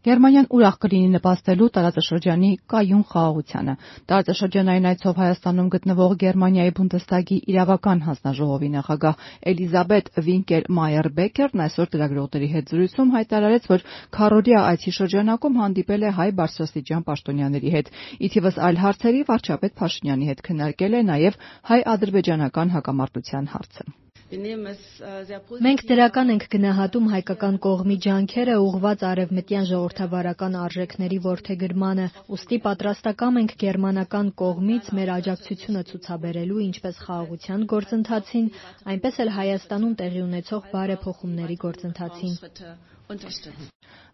Գերմանիան 0.00 0.46
ուրախ 0.56 0.76
կլինի 0.82 1.08
նպաստելու 1.14 1.66
տարածաշրջանի 1.76 2.50
կայուն 2.72 3.02
խաղաղությանը։ 3.10 3.74
Տարածաշրջանային 4.12 4.88
այցով 4.90 5.20
Հայաստանում 5.22 5.68
գտնվող 5.74 6.14
Գերմանիայի 6.22 6.72
Բունդեսթագի 6.78 7.38
իրավական 7.52 8.00
հանձնաժողովի 8.06 8.70
նախագահ 8.76 9.28
Էլիզաբետ 9.52 10.10
Վինկեր 10.30 10.72
Մայեր 10.80 11.10
Բեկերն 11.20 11.64
այսօր 11.66 11.92
լրագրողների 11.92 12.50
հետ 12.56 12.72
զրույցում 12.72 13.14
հայտարարեց, 13.20 13.70
որ 13.76 13.86
քառօրյա 14.16 14.66
այցի 14.72 14.96
շրջանակում 15.00 15.62
հանդիպել 15.64 16.08
է 16.08 16.16
հայ 16.16 16.30
բարձրաստիճան 16.40 17.08
պաշտոնյաների 17.12 17.74
հետ։ 17.76 17.96
Ի 18.24 18.36
թիվս 18.40 18.62
այլ 18.70 18.84
հարցերի 18.88 19.26
վարչապետ 19.28 19.80
Փաշինյանի 19.84 20.30
հետ 20.32 20.46
քննարկել 20.48 20.96
է 20.96 21.08
նաև 21.12 21.42
հայ-ադրբեջանական 21.74 22.78
հակամարտության 22.80 23.52
հարցը։ 23.56 23.92
Մենք 24.30 25.80
դրական 25.90 26.28
ենք 26.32 26.44
գնահատում 26.52 27.06
հայկական 27.12 27.56
կողմի 27.64 27.94
ջանքերը 28.04 28.52
ուղղված 28.66 29.00
արևմտյան 29.08 29.64
ժողովրդավարական 29.70 30.58
արժեքների 30.64 31.18
որդեգրմանը, 31.24 32.04
ուստի 32.36 32.58
պատրաստակամ 32.66 33.40
ենք 33.42 33.54
գերմանական 33.64 34.30
կողմից 34.42 34.92
մեր 35.00 35.12
աջակցությունը 35.16 35.82
ցուցաբերելու 35.90 36.62
ինչպես 36.68 37.02
խաղաղության 37.08 37.66
գործընթացին, 37.74 38.46
այնպես 38.94 39.20
էլ 39.26 39.34
Հայաստանում 39.40 39.96
տեղի 40.04 40.22
ունեցող 40.30 40.70
բարեփոխումների 40.76 41.58
գործընթացին։ 41.66 42.38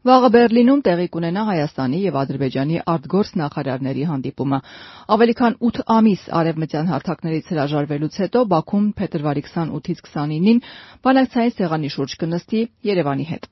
Վաղը 0.06 0.28
Բեռլինում 0.34 0.80
տեղի 0.86 1.04
կունենա 1.14 1.42
Հայաստանի 1.48 2.00
եւ 2.04 2.18
Ադրբեջանի 2.20 2.76
արտգործ 2.92 3.32
նախարարների 3.40 4.04
հանդիպումը։ 4.10 4.60
Ավելի 5.16 5.34
քան 5.40 5.56
8 5.70 5.82
ամիս 5.96 6.22
արևմտյան 6.42 6.92
հարթակներից 6.92 7.50
հրաժարվելուց 7.54 8.20
հետո 8.22 8.44
Բաքուն 8.54 8.86
փետրվարի 9.02 9.44
28-ից 9.50 10.06
29-ին 10.06 10.64
բանակցային 11.08 11.56
սեղանի 11.58 11.94
շուրջ 11.98 12.18
կնստի 12.22 12.66
Երևանի 12.92 13.30
հետ։ 13.34 13.50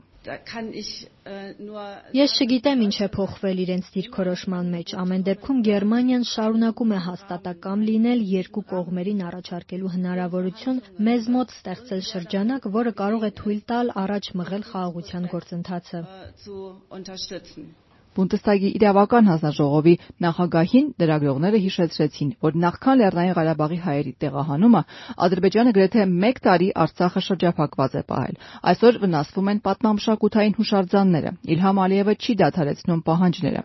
Ես 2.18 2.34
չգիտեմ 2.40 2.84
ինչ 2.86 2.94
է 3.04 3.08
փոխվել 3.16 3.58
իրենց 3.64 3.90
դիրքորոշման 3.96 4.70
մեջ։ 4.74 4.94
Ամեն 5.02 5.26
դեպքում 5.28 5.58
Գերմանիան 5.68 6.24
շարունակում 6.30 6.94
է 6.96 7.00
հաստատակամ 7.08 7.84
լինել 7.90 8.24
երկու 8.30 8.64
կողմերին 8.72 9.20
առաջարկելու 9.28 9.92
հնարավորություն 9.98 10.82
մեզ 11.10 11.30
մոտ 11.36 11.54
ստեղծել 11.58 12.02
շրջանակ, 12.08 12.72
որը 12.80 12.96
կարող 13.04 13.28
է 13.28 13.32
թույլ 13.44 13.62
տալ 13.74 13.94
առաջ 14.06 14.32
մղել 14.40 14.68
խաղաղության 14.72 15.30
գործընթացը։ 15.36 16.04
Բունդեսթագի 18.14 18.70
իրավական 18.78 19.28
հանձնաժողովի 19.30 19.94
նախագահին 20.24 20.86
լրագրողները 21.02 21.60
հիշեցրեցին, 21.64 22.30
որ 22.46 22.58
նախքան 22.64 23.00
Լեռնային 23.00 23.36
Ղարաբաղի 23.38 23.78
հայերի 23.84 24.12
տեղահանումը 24.24 24.82
Ադրբեջանը 25.26 25.74
գրեթե 25.78 26.06
մեկ 26.24 26.40
տարի 26.46 26.68
Արցախը 26.84 27.24
շրջափակված 27.28 27.98
է 27.98 28.02
պահել։ 28.14 28.40
Այսօր 28.74 29.00
վնասվում 29.04 29.50
են 29.54 29.62
պատմամշակութային 29.68 30.58
հուշարձանները։ 30.58 31.34
Իլհամ 31.54 31.82
Ալիևը 31.84 32.14
չի 32.24 32.38
դադարեցնում 32.44 33.04
պահանջները։ 33.10 33.64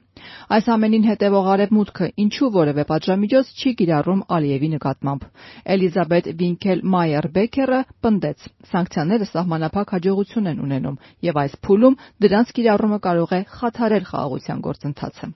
Այս 0.55 0.69
ամենին 0.73 1.05
հետևող 1.09 1.49
Արևմուտքը 1.53 2.07
ինչու 2.23 2.49
որևէ 2.55 2.85
պատժամիջոց 2.91 3.51
չի 3.59 3.73
կիրառում 3.81 4.23
Ալիևի 4.37 4.69
նկատմամբ։ 4.75 5.27
Էլիզաբետ 5.75 6.29
Վինքել 6.39 6.83
Մայեր 6.93 7.27
Բեկերը 7.37 7.79
պնդեց. 8.05 8.47
սանկցիաները 8.71 9.29
սահմանափակ 9.33 9.93
հաջողություն 9.95 10.49
են 10.53 10.63
ունենում 10.65 10.97
եւ 11.29 11.39
այս 11.43 11.53
փուլում 11.65 11.99
դրանց 12.25 12.55
կիրառումը 12.59 12.99
կարող 13.09 13.35
է 13.39 13.41
խաթարել 13.59 14.09
խաղաղության 14.09 14.65
գործընթացը։ 14.69 15.33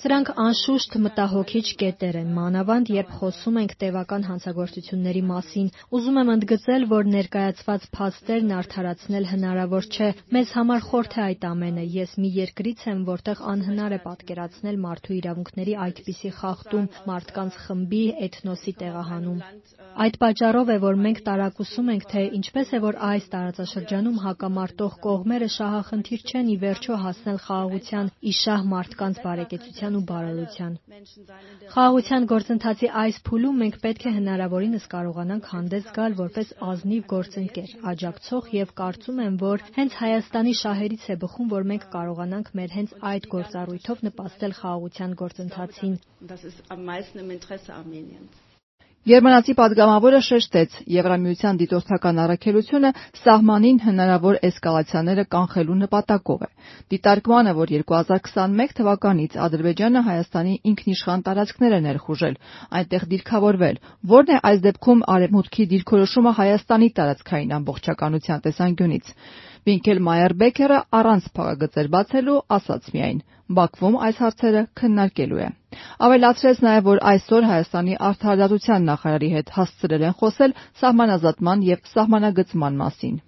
Սրանք 0.00 0.28
անշուշտ 0.42 0.94
մտահոգիչ 1.04 1.62
կետեր 1.80 2.16
են, 2.22 2.28
մանավանդ 2.36 2.90
երբ 2.94 3.10
խոսում 3.18 3.58
ենք 3.62 3.72
տևական 3.82 4.22
հանցագործությունների 4.28 5.20
մասին։ 5.30 5.66
Ուզում 5.98 6.20
եմ 6.22 6.30
ընդգծել, 6.34 6.86
որ 6.92 7.10
ներկայացված 7.12 7.84
փաստերն 7.96 8.54
արդարացնել 8.58 9.28
հնարավոր 9.32 9.88
չէ։ 9.92 10.08
Մեզ 10.36 10.54
համար 10.56 10.86
խորթ 10.88 11.16
է 11.18 11.22
այդ 11.26 11.46
ամենը։ 11.50 11.84
Ես 11.98 12.16
մի 12.24 12.30
երկրից 12.38 12.86
եմ, 12.88 13.04
որտեղ 13.12 13.44
անհնար 13.52 13.92
է 13.92 14.00
պատկերացնել 14.08 14.80
մարդու 14.86 15.16
իրավունքների 15.20 15.76
այդպիսի 15.86 16.32
խախտում, 16.40 16.88
մարդկանց 17.12 17.60
խմբի, 17.66 18.02
էթնոսի 18.32 18.76
տեղահանում։ 18.80 19.40
Այդ 19.92 20.14
պատճառով 20.22 20.70
է, 20.72 20.76
որ 20.82 20.98
մենք 21.04 21.18
տարակուսում 21.28 21.88
ենք, 21.92 22.04
թե 22.08 22.20
ինչպես 22.38 22.70
է, 22.72 22.78
որ 22.80 22.96
այս 23.12 23.24
տարածաշրջանում 23.34 24.20
հակամարտող 24.24 24.94
կողմերը 25.04 25.48
շահախնդիր 25.52 26.22
չեն 26.32 26.48
ի 26.48 26.56
վերջո 26.62 26.96
հասնել 27.02 27.38
խաղաղության՝ 27.44 28.10
ի 28.22 28.32
շահ 28.40 28.64
մարդկանց 28.72 29.20
բարեկեցության 29.26 29.81
ու 29.98 30.02
բարօրության։ 30.10 30.74
Խաղաղության 31.72 32.26
գործընթացի 32.32 32.90
այս 33.02 33.16
փուլում 33.28 33.56
մենք 33.62 33.78
պետք 33.86 34.06
է 34.10 34.12
հնարավորինս 34.18 34.86
կարողանանք 34.94 35.48
հանդես 35.54 35.88
գալ 35.98 36.16
որպես 36.20 36.52
ազնիվ 36.72 37.08
գործընկեր, 37.14 37.74
աջակցող 37.92 38.52
եւ 38.58 38.74
կարծում 38.82 39.24
եմ, 39.26 39.40
որ 39.42 39.66
հենց 39.80 39.98
Հայաստանի 40.02 40.54
շահերից 40.62 41.08
է 41.14 41.18
բխում, 41.24 41.50
որ 41.56 41.68
մենք 41.72 41.88
կարողանանք 41.96 42.54
մեր 42.62 42.78
հենց 42.78 42.96
այդ 43.12 43.28
գործառույթով 43.34 44.06
նպաստել 44.10 44.56
խաղաղության 44.62 45.18
գործընթացին։ 45.24 45.98
Գերմանացի 49.02 49.54
падգամավորը 49.58 50.18
շեշտեց, 50.22 50.74
Եվրամիության 50.94 51.56
դիտորդական 51.58 52.20
առաքելությունը 52.22 52.90
սահմանին 53.18 53.80
հնարավոր 53.82 54.36
էսկալացիաները 54.48 55.24
կանխելու 55.32 55.78
նպատակով 55.80 56.44
է։ 56.46 56.48
Դիտարկմանը, 56.94 57.54
որ 57.58 57.72
2021 57.74 58.76
թվականից 58.78 59.34
Ադրբեջանը 59.46 60.04
Հայաստանի 60.06 60.54
ինքնիշխան 60.70 61.26
տարածքներ 61.26 61.74
է 61.74 61.80
ներխուժել, 61.90 62.36
այնտեղ 62.78 63.06
դիրքավորվել, 63.10 63.80
որն 64.14 64.30
է 64.30 64.42
այս 64.52 64.62
դեպքում 64.70 65.06
Արևմուտքի 65.18 65.66
դիրքորոշումը 65.74 66.32
Հայաստանի 66.38 66.88
տարածքային 67.02 67.56
ամբողջականության 67.58 68.46
տեսանկյունից։ 68.46 69.16
Վինկել 69.68 69.98
Մայեր 70.04 70.32
Բեկերը 70.42 70.78
առանց 70.98 71.26
փակագծեր 71.38 71.88
բացելու 71.94 72.38
ասաց 72.56 72.88
միայն. 72.94 73.18
Բաքվում 73.58 73.98
այս 74.06 74.20
հարցերը 74.22 74.62
քննարկելու 74.80 75.42
է։ 75.44 75.48
Ավելացրեց 76.06 76.62
նաև, 76.66 76.88
որ 76.88 77.02
այսօր 77.12 77.46
Հայաստանի 77.50 77.98
արդարադատության 78.08 78.88
նախարարի 78.90 79.30
հետ 79.36 79.52
հասցրել 79.58 80.06
են 80.08 80.16
խոսել 80.22 80.56
սահմանազատման 80.82 81.66
եւ 81.68 81.92
սահմանագծման 81.92 82.80
մասին։ 82.82 83.20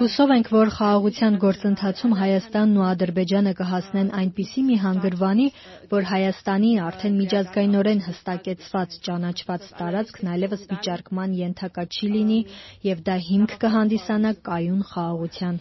Հուսով 0.00 0.30
ենք, 0.34 0.48
որ 0.50 0.70
խաղաղության 0.76 1.34
գործընթացում 1.42 2.14
Հայաստանն 2.20 2.78
ու 2.80 2.86
Ադրբեջանը 2.86 3.52
կհասնեն 3.60 4.08
այնպիսի 4.20 4.64
մի 4.66 4.78
հանգրվանի, 4.82 5.46
որ 5.92 6.08
Հայաստանի 6.10 6.70
արդեն 6.86 7.14
միջազգայինորեն 7.20 8.02
հստակեցված 8.06 8.96
ճանաչված 9.06 9.68
տարածքն 9.78 10.32
այլևս 10.34 10.64
վիճարկման 10.72 11.36
ենթակա 11.42 11.84
չի 11.86 12.10
լինի 12.16 12.40
եւ 12.90 13.04
դա 13.06 13.16
հիմք 13.28 13.56
կհանդիսանա 13.62 14.32
կայուն 14.50 14.82
խաղաղության։ 14.90 15.54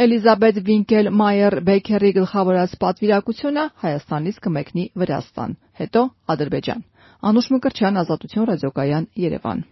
Էլիզաբետ 0.00 0.62
Վինկել 0.70 1.10
Մայեր 1.18 1.54
Բեկերի 1.66 2.10
գլխավորած 2.20 2.76
պատվիրակությունը 2.84 3.64
Հայաստանից 3.82 4.38
կմեկնի 4.46 4.84
Վրաստան, 5.02 5.58
հետո 5.82 6.04
Ադրբեջան։ 6.30 6.86
Անուշ 7.20 7.50
Մկրտչյան, 7.56 8.00
Ազատություն 8.04 8.48
ռադիոկայան, 8.54 9.10
Երևան։ 9.26 9.66